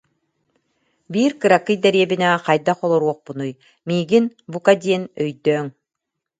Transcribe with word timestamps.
Биир 1.11 1.31
кыракый 1.41 1.77
дэриэбинэҕэ 1.83 2.37
хайдах 2.45 2.79
олоруохпунуй, 2.85 3.51
миигин, 3.87 4.25
бука 4.51 4.73
диэн, 4.81 5.03
өйдөөҥ 5.23 5.67